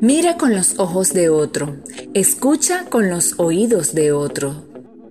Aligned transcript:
Mira 0.00 0.36
con 0.36 0.54
los 0.54 0.78
ojos 0.78 1.12
de 1.12 1.28
otro, 1.28 1.76
escucha 2.14 2.86
con 2.86 3.08
los 3.10 3.34
oídos 3.38 3.94
de 3.94 4.12
otro 4.12 4.64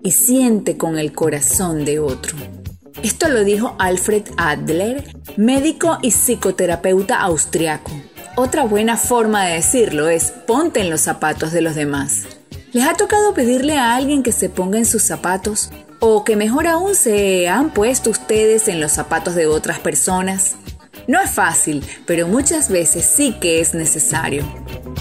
y 0.03 0.11
siente 0.11 0.77
con 0.77 0.97
el 0.97 1.13
corazón 1.13 1.85
de 1.85 1.99
otro. 1.99 2.35
Esto 3.03 3.29
lo 3.29 3.43
dijo 3.43 3.75
Alfred 3.79 4.23
Adler, 4.35 5.15
médico 5.37 5.99
y 6.01 6.11
psicoterapeuta 6.11 7.21
austriaco. 7.21 7.91
Otra 8.35 8.65
buena 8.65 8.97
forma 8.97 9.45
de 9.45 9.55
decirlo 9.55 10.09
es 10.09 10.31
ponte 10.31 10.81
en 10.81 10.89
los 10.89 11.01
zapatos 11.01 11.51
de 11.51 11.61
los 11.61 11.75
demás. 11.75 12.23
¿Les 12.73 12.85
ha 12.85 12.95
tocado 12.95 13.33
pedirle 13.33 13.77
a 13.77 13.95
alguien 13.95 14.23
que 14.23 14.31
se 14.31 14.49
ponga 14.49 14.77
en 14.77 14.85
sus 14.85 15.03
zapatos? 15.03 15.71
¿O 15.99 16.23
que 16.23 16.35
mejor 16.35 16.67
aún 16.67 16.95
se 16.95 17.47
han 17.47 17.73
puesto 17.73 18.09
ustedes 18.09 18.67
en 18.67 18.81
los 18.81 18.91
zapatos 18.91 19.35
de 19.35 19.47
otras 19.47 19.79
personas? 19.79 20.55
No 21.09 21.19
es 21.19 21.31
fácil, 21.31 21.83
pero 22.05 22.27
muchas 22.27 22.69
veces 22.69 23.03
sí 23.03 23.33
que 23.41 23.61
es 23.61 23.73
necesario. 23.73 24.43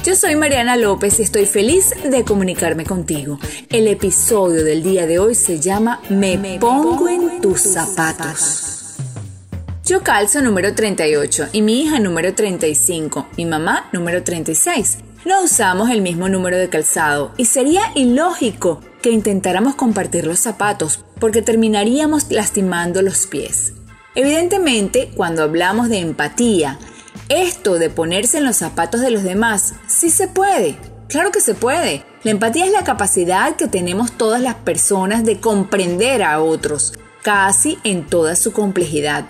Yo 0.07 0.17
soy 0.17 0.37
Mariana 0.37 0.75
López 0.79 1.21
y 1.21 1.23
estoy 1.23 1.45
feliz 1.45 1.91
de 2.03 2.25
comunicarme 2.25 2.87
contigo. 2.87 3.39
El 3.69 3.87
episodio 3.89 4.65
del 4.65 4.83
día 4.83 5.07
de 5.07 5.19
hoy 5.19 5.35
se 5.35 5.61
llama 5.61 6.01
Me, 6.09 6.59
pongo 6.59 7.11
en 7.11 7.43
tus 7.43 7.61
zapatos. 7.61 8.97
Yo 9.85 10.03
calzo 10.03 10.41
número 10.41 10.75
38 10.75 11.49
y 11.53 11.61
mi 11.61 11.83
hija 11.83 12.01
número 12.01 12.35
35, 12.35 13.27
mi 13.37 13.45
mamá 13.45 13.91
número 13.93 14.23
36. 14.23 15.01
No 15.27 15.45
usamos 15.45 15.91
el 15.91 16.01
mismo 16.01 16.31
número 16.31 16.57
de 16.57 16.71
calzado 16.71 17.35
y 17.37 17.45
sería 17.45 17.83
ilógico 17.95 18.81
que 19.03 19.11
intentáramos 19.11 19.75
compartir 19.75 20.27
los 20.27 20.39
zapatos 20.39 21.05
porque 21.21 21.43
terminaríamos 21.43 22.31
lastimando 22.31 23.03
los 23.03 23.27
pies. 23.27 23.75
Evidentemente, 24.15 25.11
cuando 25.15 25.43
hablamos 25.43 25.89
de 25.89 25.99
empatía, 25.99 26.79
esto 27.29 27.79
de 27.79 27.91
ponerse 27.91 28.39
en 28.39 28.45
los 28.45 28.57
zapatos 28.57 29.01
de 29.01 29.11
los 29.11 29.23
demás, 29.23 29.75
sí 29.87 30.11
se 30.11 30.29
puede. 30.29 30.79
Claro 31.09 31.31
que 31.31 31.41
se 31.41 31.55
puede. 31.55 32.05
La 32.23 32.31
empatía 32.31 32.67
es 32.67 32.73
la 32.73 32.85
capacidad 32.85 33.57
que 33.57 33.69
tenemos 33.69 34.13
todas 34.13 34.41
las 34.41 34.57
personas 34.57 35.25
de 35.25 35.41
comprender 35.41 36.23
a 36.23 36.41
otros, 36.43 36.95
casi 37.23 37.79
en 37.85 38.07
toda 38.07 38.35
su 38.35 38.53
complejidad. 38.53 39.27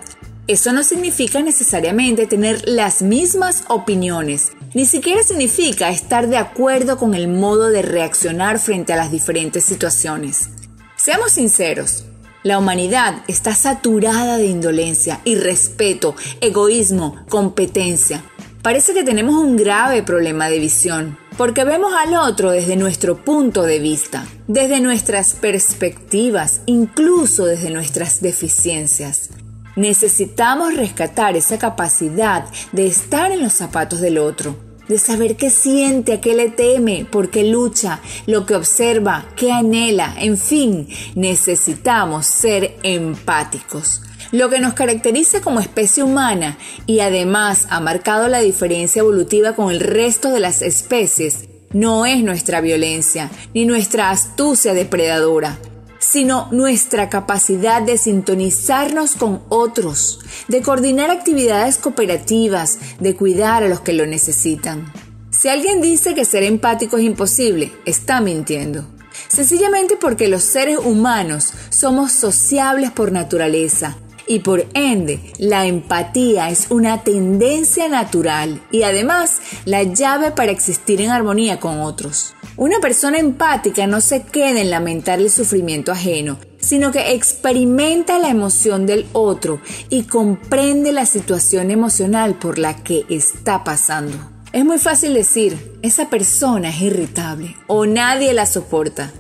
Eso 0.47 0.73
no 0.73 0.83
significa 0.83 1.43
necesariamente 1.43 2.27
tener 2.27 2.67
las 2.67 3.03
mismas 3.03 3.65
opiniones, 3.69 4.53
ni 4.75 4.87
siquiera 4.87 5.23
significa 5.23 5.91
estar 5.91 6.29
de 6.29 6.39
acuerdo 6.39 6.97
con 6.97 7.15
el 7.15 7.29
modo 7.29 7.69
de 7.69 7.83
reaccionar 7.83 8.59
frente 8.59 8.93
a 8.93 8.97
las 8.97 9.11
diferentes 9.11 9.65
situaciones. 9.65 10.49
Seamos 10.97 11.33
sinceros, 11.33 12.05
la 12.49 12.59
humanidad 12.59 13.25
está 13.29 13.55
saturada 13.55 14.39
de 14.39 14.47
indolencia, 14.47 15.21
irrespeto, 15.25 16.17
egoísmo, 16.41 17.15
competencia. 17.29 18.25
Parece 18.63 18.95
que 18.95 19.05
tenemos 19.05 19.35
un 19.35 19.55
grave 19.55 20.03
problema 20.03 20.49
de 20.49 20.59
visión, 20.59 21.19
porque 21.37 21.65
vemos 21.65 21.93
al 21.93 22.15
otro 22.15 22.51
desde 22.51 22.77
nuestro 22.77 23.23
punto 23.23 23.65
de 23.65 23.81
vista, 23.81 24.27
desde 24.47 24.81
nuestras 24.81 25.35
perspectivas, 25.35 26.63
incluso 26.65 27.45
desde 27.45 27.69
nuestras 27.69 28.23
deficiencias. 28.23 29.29
Necesitamos 29.77 30.75
rescatar 30.75 31.37
esa 31.37 31.59
capacidad 31.59 32.47
de 32.73 32.87
estar 32.87 33.31
en 33.31 33.43
los 33.43 33.53
zapatos 33.53 34.01
del 34.01 34.17
otro 34.17 34.68
de 34.89 34.99
saber 34.99 35.37
qué 35.37 35.51
siente, 35.51 36.15
a 36.15 36.21
qué 36.21 36.35
le 36.35 36.51
teme, 36.51 37.07
por 37.11 37.31
qué 37.31 37.45
lucha, 37.45 38.01
lo 38.27 38.47
que 38.47 38.55
observa, 38.55 39.27
qué 39.37 39.53
anhela, 39.53 40.15
en 40.19 40.37
fin, 40.37 40.89
necesitamos 41.15 42.27
ser 42.27 42.77
empáticos. 42.83 44.03
Lo 44.33 44.51
que 44.51 44.61
nos 44.61 44.75
caracteriza 44.75 45.41
como 45.41 45.61
especie 45.61 46.03
humana 46.03 46.59
y 46.87 47.01
además 47.01 47.67
ha 47.71 47.81
marcado 47.81 48.29
la 48.29 48.41
diferencia 48.41 49.01
evolutiva 49.01 49.55
con 49.55 49.71
el 49.71 49.81
resto 49.81 50.31
de 50.31 50.41
las 50.41 50.61
especies 50.61 51.49
no 51.73 52.07
es 52.07 52.23
nuestra 52.23 52.63
violencia 52.63 53.31
ni 53.53 53.67
nuestra 53.67 54.11
astucia 54.11 54.73
depredadora, 54.73 55.59
sino 55.99 56.49
nuestra 56.51 57.09
capacidad 57.09 57.83
de 57.83 57.99
sintonizarnos 57.99 59.15
con 59.15 59.43
otros, 59.49 60.21
de 60.49 60.63
coordinar 60.63 61.11
actividades 61.11 61.79
cooperativas, 61.79 62.79
de 63.01 63.15
cuidar 63.17 63.63
a 63.63 63.69
los 63.69 63.81
que 63.81 63.93
lo 63.93 64.07
necesitan. 64.07 64.93
Si 65.31 65.49
alguien 65.49 65.81
dice 65.81 66.15
que 66.15 66.25
ser 66.25 66.43
empático 66.43 66.97
es 66.97 67.05
imposible, 67.05 67.73
está 67.85 68.21
mintiendo. 68.21 68.87
Sencillamente 69.29 69.97
porque 69.97 70.29
los 70.29 70.43
seres 70.43 70.79
humanos 70.79 71.53
somos 71.71 72.13
sociables 72.13 72.91
por 72.91 73.13
naturaleza 73.13 73.97
y 74.27 74.41
por 74.41 74.67
ende 74.75 75.33
la 75.39 75.67
empatía 75.67 76.51
es 76.51 76.67
una 76.71 77.03
tendencia 77.03 77.89
natural 77.89 78.61
y 78.71 78.83
además 78.83 79.41
la 79.65 79.83
llave 79.83 80.31
para 80.31 80.53
existir 80.53 81.01
en 81.01 81.11
armonía 81.11 81.59
con 81.59 81.81
otros. 81.81 82.35
Una 82.59 82.81
persona 82.81 83.19
empática 83.19 83.87
no 83.87 84.01
se 84.01 84.25
queda 84.25 84.61
en 84.61 84.71
lamentar 84.71 85.21
el 85.21 85.31
sufrimiento 85.31 85.93
ajeno, 85.93 86.41
sino 86.59 86.91
que 86.91 87.13
experimenta 87.13 88.19
la 88.19 88.31
emoción 88.31 88.85
del 88.85 89.07
otro 89.13 89.61
y 89.91 90.03
comprende 90.03 90.91
la 90.91 91.07
situación 91.07 91.71
emocional 91.71 92.35
por 92.35 92.59
la 92.59 92.83
que 92.83 93.07
está 93.09 93.63
pasando. 93.63 94.19
Es 94.53 94.65
muy 94.65 94.79
fácil 94.79 95.15
decir, 95.15 95.79
esa 95.83 96.11
persona 96.11 96.71
es 96.71 96.81
irritable 96.81 97.55
o 97.69 97.87
nadie 97.87 98.35
la 98.35 98.45
soporta 98.45 99.13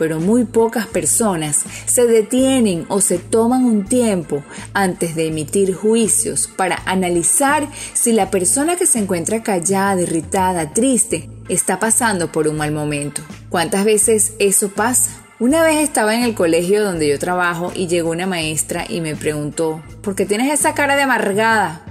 pero 0.00 0.18
muy 0.18 0.46
pocas 0.46 0.86
personas 0.86 1.66
se 1.84 2.06
detienen 2.06 2.86
o 2.88 3.02
se 3.02 3.18
toman 3.18 3.66
un 3.66 3.84
tiempo 3.84 4.42
antes 4.72 5.14
de 5.14 5.26
emitir 5.26 5.74
juicios 5.74 6.48
para 6.56 6.80
analizar 6.86 7.68
si 7.92 8.12
la 8.12 8.30
persona 8.30 8.76
que 8.76 8.86
se 8.86 8.98
encuentra 8.98 9.42
callada, 9.42 10.00
irritada, 10.00 10.72
triste, 10.72 11.28
está 11.50 11.78
pasando 11.78 12.32
por 12.32 12.48
un 12.48 12.56
mal 12.56 12.72
momento. 12.72 13.20
¿Cuántas 13.50 13.84
veces 13.84 14.32
eso 14.38 14.70
pasa? 14.70 15.10
Una 15.38 15.62
vez 15.62 15.76
estaba 15.76 16.14
en 16.14 16.22
el 16.22 16.34
colegio 16.34 16.82
donde 16.82 17.06
yo 17.06 17.18
trabajo 17.18 17.70
y 17.74 17.86
llegó 17.86 18.08
una 18.08 18.26
maestra 18.26 18.86
y 18.88 19.02
me 19.02 19.16
preguntó, 19.16 19.82
¿por 20.00 20.14
qué 20.14 20.24
tienes 20.24 20.50
esa 20.50 20.72
cara 20.72 20.96
de 20.96 21.02
amargada? 21.02 21.82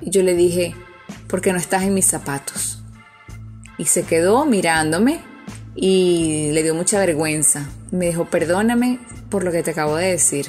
Y 0.00 0.10
yo 0.10 0.24
le 0.24 0.34
dije, 0.34 0.74
porque 1.28 1.52
no 1.52 1.58
estás 1.58 1.84
en 1.84 1.94
mis 1.94 2.06
zapatos. 2.06 2.82
Y 3.78 3.84
se 3.84 4.02
quedó 4.02 4.46
mirándome 4.46 5.20
y 5.74 6.50
le 6.52 6.62
dio 6.62 6.74
mucha 6.74 6.98
vergüenza. 6.98 7.68
Me 7.90 8.06
dijo, 8.06 8.26
perdóname 8.26 8.98
por 9.30 9.44
lo 9.44 9.52
que 9.52 9.62
te 9.62 9.70
acabo 9.70 9.96
de 9.96 10.08
decir. 10.08 10.46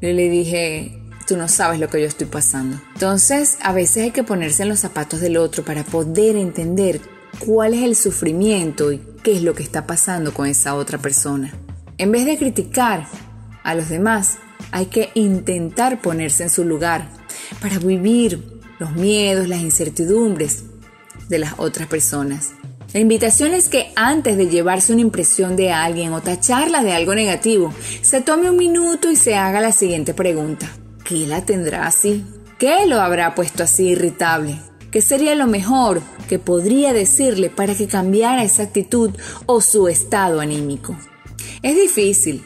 Yo 0.00 0.10
le 0.10 0.28
dije, 0.28 0.98
tú 1.26 1.36
no 1.36 1.48
sabes 1.48 1.80
lo 1.80 1.88
que 1.88 2.00
yo 2.00 2.06
estoy 2.06 2.26
pasando. 2.26 2.80
Entonces, 2.94 3.58
a 3.62 3.72
veces 3.72 4.04
hay 4.04 4.10
que 4.12 4.24
ponerse 4.24 4.62
en 4.62 4.70
los 4.70 4.80
zapatos 4.80 5.20
del 5.20 5.36
otro 5.36 5.64
para 5.64 5.84
poder 5.84 6.36
entender 6.36 7.00
cuál 7.38 7.74
es 7.74 7.82
el 7.82 7.96
sufrimiento 7.96 8.92
y 8.92 9.00
qué 9.22 9.32
es 9.32 9.42
lo 9.42 9.54
que 9.54 9.62
está 9.62 9.86
pasando 9.86 10.32
con 10.32 10.46
esa 10.46 10.74
otra 10.74 10.98
persona. 10.98 11.52
En 11.98 12.12
vez 12.12 12.24
de 12.24 12.38
criticar 12.38 13.06
a 13.62 13.74
los 13.74 13.88
demás, 13.88 14.38
hay 14.70 14.86
que 14.86 15.10
intentar 15.14 16.00
ponerse 16.00 16.44
en 16.44 16.50
su 16.50 16.64
lugar 16.64 17.10
para 17.60 17.78
vivir 17.78 18.60
los 18.78 18.92
miedos, 18.92 19.48
las 19.48 19.60
incertidumbres 19.60 20.64
de 21.28 21.38
las 21.38 21.54
otras 21.58 21.88
personas. 21.88 22.52
La 22.94 23.00
invitación 23.00 23.52
es 23.52 23.68
que 23.68 23.92
antes 23.96 24.38
de 24.38 24.48
llevarse 24.48 24.92
una 24.92 25.02
impresión 25.02 25.56
de 25.56 25.70
alguien 25.72 26.14
o 26.14 26.22
tacharla 26.22 26.82
de 26.82 26.92
algo 26.92 27.14
negativo, 27.14 27.72
se 28.00 28.22
tome 28.22 28.48
un 28.48 28.56
minuto 28.56 29.10
y 29.10 29.16
se 29.16 29.34
haga 29.34 29.60
la 29.60 29.72
siguiente 29.72 30.14
pregunta. 30.14 30.70
¿Qué 31.04 31.26
la 31.26 31.44
tendrá 31.44 31.86
así? 31.86 32.24
¿Qué 32.58 32.86
lo 32.86 33.00
habrá 33.00 33.34
puesto 33.34 33.62
así 33.62 33.88
irritable? 33.88 34.58
¿Qué 34.90 35.02
sería 35.02 35.34
lo 35.34 35.46
mejor 35.46 36.00
que 36.30 36.38
podría 36.38 36.94
decirle 36.94 37.50
para 37.50 37.74
que 37.74 37.88
cambiara 37.88 38.42
esa 38.42 38.62
actitud 38.62 39.10
o 39.44 39.60
su 39.60 39.86
estado 39.88 40.40
anímico? 40.40 40.96
¿Es 41.62 41.76
difícil? 41.76 42.42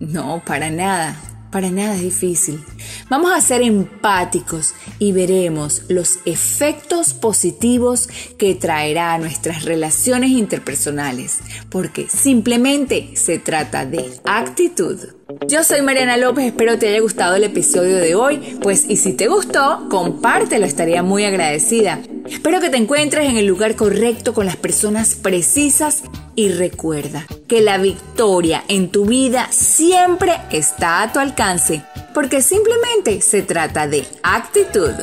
No, 0.00 0.42
para 0.46 0.70
nada. 0.70 1.16
Para 1.52 1.70
nada 1.70 1.96
es 1.96 2.00
difícil. 2.00 2.64
Vamos 3.10 3.30
a 3.30 3.42
ser 3.42 3.60
empáticos 3.60 4.72
y 4.98 5.12
veremos 5.12 5.82
los 5.88 6.18
efectos 6.24 7.12
positivos 7.12 8.08
que 8.38 8.54
traerá 8.54 9.12
a 9.12 9.18
nuestras 9.18 9.66
relaciones 9.66 10.30
interpersonales, 10.30 11.40
porque 11.68 12.08
simplemente 12.08 13.10
se 13.16 13.38
trata 13.38 13.84
de 13.84 14.18
actitud. 14.24 14.98
Yo 15.46 15.62
soy 15.62 15.82
Mariana 15.82 16.16
López, 16.16 16.46
espero 16.46 16.78
te 16.78 16.88
haya 16.88 17.00
gustado 17.00 17.36
el 17.36 17.44
episodio 17.44 17.96
de 17.96 18.14
hoy, 18.14 18.56
pues 18.62 18.88
y 18.88 18.96
si 18.96 19.12
te 19.12 19.28
gustó, 19.28 19.88
compártelo, 19.90 20.64
estaría 20.64 21.02
muy 21.02 21.24
agradecida. 21.24 22.00
Espero 22.30 22.60
que 22.60 22.70
te 22.70 22.78
encuentres 22.78 23.28
en 23.28 23.36
el 23.36 23.44
lugar 23.44 23.76
correcto 23.76 24.32
con 24.32 24.46
las 24.46 24.56
personas 24.56 25.16
precisas 25.16 26.02
y 26.34 26.48
recuerda 26.48 27.26
que 27.52 27.60
la 27.60 27.76
victoria 27.76 28.64
en 28.66 28.88
tu 28.88 29.04
vida 29.04 29.48
siempre 29.50 30.40
está 30.50 31.02
a 31.02 31.12
tu 31.12 31.18
alcance, 31.18 31.84
porque 32.14 32.40
simplemente 32.40 33.20
se 33.20 33.42
trata 33.42 33.86
de 33.86 34.06
actitud. 34.22 34.94